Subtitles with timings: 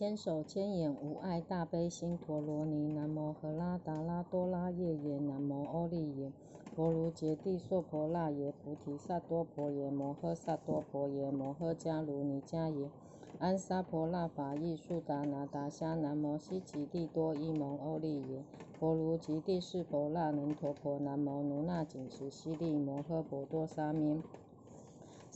[0.00, 6.32] 千手千眼无碍大悲心陀罗尼，南无荷拉达拉多拉夜耶，南无阿利耶，
[6.74, 12.90] 婆卢羯帝娑婆那耶，菩提萨多婆耶，摩诃萨多婆耶，摩诃迦卢尼迦耶，
[13.36, 18.46] 安沙婆那法义树达那达夏，南无悉吉帝多伊蒙欧利耶，
[18.78, 24.24] 婆卢羯帝释婆那能陀婆，南无奴那紧持悉利摩诃婆多沙弥。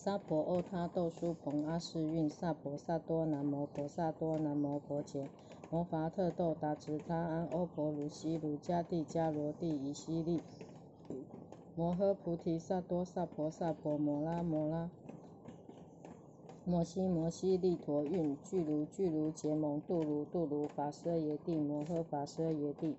[0.04, 5.30] 萨婆诃他豆苏蓬阿世韵萨婆萨多南摩婆萨多南摩婆伽
[5.70, 10.42] 摩伐特豆达直他安欧婆卢西卢迦帝迦罗帝夷西利
[11.74, 14.90] 摩诃菩提萨多萨婆萨婆摩拉摩拉
[16.64, 22.94] 摩西摩西利陀韵俱卢俱卢结蒙度卢度卢法奢耶帝摩诃法奢耶帝。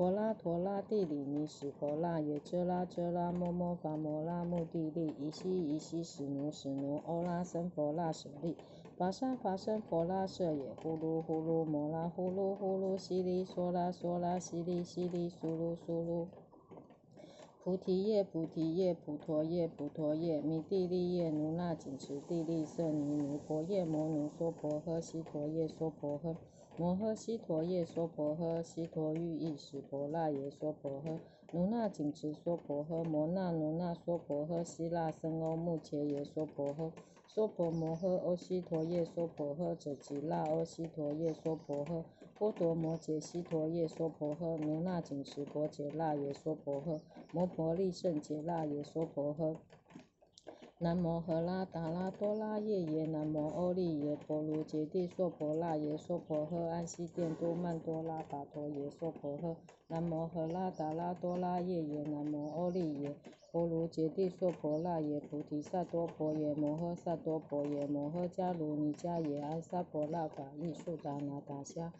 [0.00, 8.56] 陀拉陀拉地里尼史婆那耶遮拉遮拉摩摩伐摩拉目地利夷西夷西史奴史奴欧拉僧婆那舍利
[8.96, 16.26] 法沙法僧婆拉舍也呼噜呼噜摩拉呼噜呼噜悉利娑拉娑拉悉利悉利苏噜苏噜
[17.62, 26.36] 菩提叶菩提叶菩陀叶菩陀叶弥地利叶奴那紧持地利色尼奴婆夜摩奴娑婆诃悉陀夜娑婆诃。
[26.76, 31.18] 摩诃悉陀夜娑婆诃，悉陀喻意史婆那耶娑婆诃，
[31.52, 36.90] 奴那紧持娑婆诃，摩那奴那娑婆诃，悉那僧欧目伽耶娑婆诃，
[37.26, 42.04] 娑婆摩诃欧悉陀夜娑婆诃，者吉那欧悉陀夜娑婆诃，
[42.38, 47.00] 波陀摩羯悉陀夜娑婆诃，奴那紧持婆伽那耶娑婆诃，
[47.32, 49.56] 摩婆利胜羯那耶娑婆诃。
[50.82, 59.56] 南摩荷拉达拉多拉夜耶，南摩欧利耶婆卢揭帝娑婆那耶娑婆诃，安悉殿多曼多拉法陀耶娑婆诃。
[59.88, 63.14] 南摩荷拉达拉多拉夜耶，南摩欧利耶
[63.52, 71.92] 婆卢揭帝娑婆那耶，菩提萨多婆耶，摩诃萨多婆耶，摩诃迦卢尼迦耶，安沙婆那法义树达那达夏。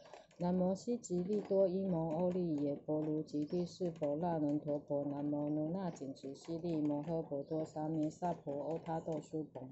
[0.42, 9.68] 南无悉吉利多伊蒙欧利耶婆卢吉帝释佛那能陀婆，南无奴那紧持悉利摩诃婆多沙弥萨婆欧他豆苏婆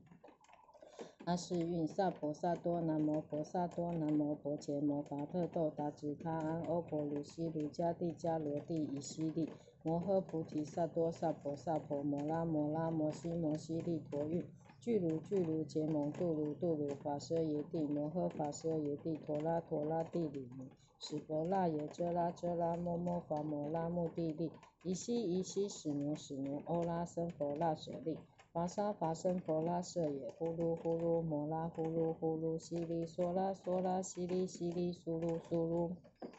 [1.25, 9.49] 阿世韵萨婆萨多南摩婆萨多南摩婆伽摩伐特豆达直他安欧婆卢西卢迦帝迦罗帝夷西利
[9.83, 14.45] 摩诃菩提萨多萨婆萨婆摩拉摩拉摩西摩西利陀韵。
[14.81, 24.53] 俱卢俱卢结蒙度卢度卢法奢耶帝摩诃法奢耶帝陀拉陀拉地里尼史婆那耶遮拉遮拉摩摩伐摩拉目地利
[24.84, 28.17] 夷西夷西史奴史奴欧拉僧佛那舍利
[28.53, 36.38] 法沙法僧佛拉舍也呼噜呼噜摩拉呼噜呼噜悉利娑拉娑拉悉利悉利苏噜苏噜。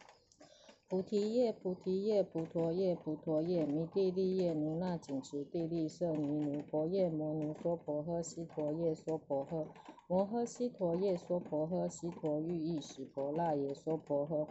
[0.89, 9.67] 菩提叶菩提叶菩陀叶菩陀叶弥地利叶奴那紧持地利色尼奴婆夜摩奴娑婆诃悉陀夜娑婆诃。
[10.07, 14.47] 摩诃悉陀夜娑婆诃悉陀喻意史婆那耶娑婆诃。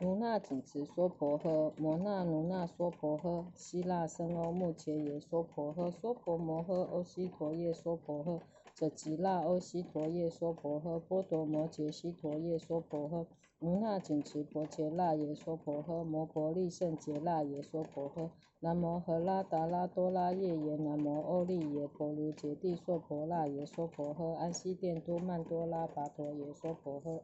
[0.00, 8.40] 奴那紧持娑婆诃摩那奴那娑婆诃悉那僧欧目伽耶娑婆诃娑婆摩诃欧悉陀夜娑婆诃
[8.78, 13.26] 者吉那欧悉陀夜娑婆诃波多摩羯悉陀夜娑婆诃。
[13.58, 18.30] 奴那紧持婆伽那耶娑婆诃，摩婆利胜羯那耶娑婆诃。
[18.60, 27.22] 南无荷拉达拉多拉夜耶，南无欧利耶婆卢揭帝娑婆那耶娑婆诃，安悉殿多曼多拉跋陀耶娑婆诃。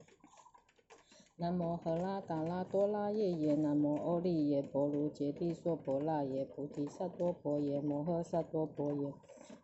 [1.36, 9.12] 南无荷拉达拉多拉夜耶，南无欧利耶婆卢揭帝娑婆那耶，菩提萨多婆耶，摩诃萨多婆耶，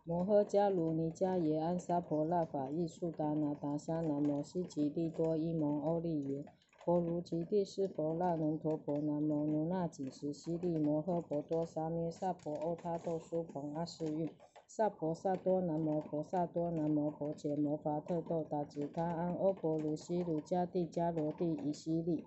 [0.03, 6.43] 摩诃迦卢尼迦耶，安沙婆那法义树达那达夏，南摩悉吉利多伊蒙欧利耶。
[6.83, 14.27] 婆卢吉帝释婆那能陀婆，南摩奴那紧持悉利摩诃婆多沙弥萨婆欧他豆苏蓬阿世韵
[14.65, 22.25] 萨婆萨多南摩婆萨多南摩婆伽摩伐特豆达直他安欧婆卢悉卢迦帝迦罗帝夷西利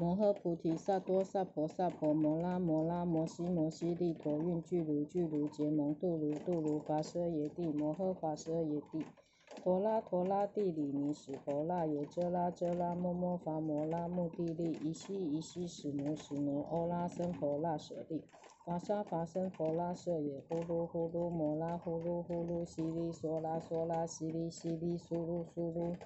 [0.00, 9.04] 摩诃菩提萨多萨婆萨婆摩拉摩拉摩西摩西利陀韵俱卢俱卢结蒙度卢度卢法奢耶帝摩诃法奢耶帝。
[9.56, 18.22] 陀拉陀拉地里尼史婆那耶遮拉遮拉摩摩伐摩拉目地利夷西夷西史奴史奴欧拉僧婆那舍利
[18.64, 25.96] 法沙法僧婆拉舍也呼噜呼噜摩拉呼噜呼噜悉利梭拉梭拉悉利悉利苏噜苏噜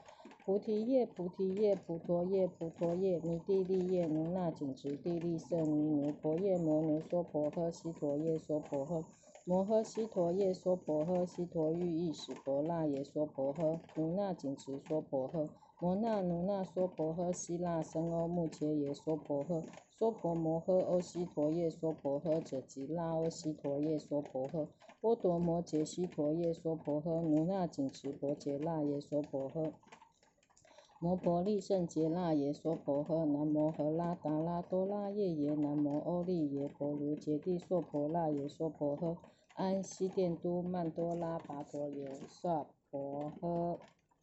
[0.44, 9.04] 菩提叶菩提叶菩陀叶菩陀叶弥地利叶奴那紧持地利色尼奴婆夜摩奴娑婆诃悉陀夜娑婆诃。
[9.44, 15.48] 摩诃悉陀夜娑婆诃，悉陀喻意史婆那耶娑婆诃，奴那紧持娑婆诃，
[15.78, 24.66] 摩那奴那娑婆诃，悉那僧欧目伽耶娑婆诃，娑婆摩诃欧悉陀夜娑婆诃者吉那欧悉陀夜娑婆诃，
[25.00, 29.72] 波陀摩羯悉陀夜娑婆诃，奴那紧持婆伽那耶娑婆诃。
[31.02, 33.24] 摩婆利胜杰那耶娑婆诃。
[33.24, 35.52] 南摩喝啰达拉多拉夜耶。
[35.56, 39.16] 南摩欧利耶婆卢羯帝娑婆那耶娑婆诃。
[39.54, 43.78] 安悉殿都曼多拉跋陀耶娑婆诃。